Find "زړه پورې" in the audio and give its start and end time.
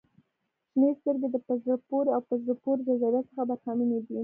1.61-2.09, 2.43-2.81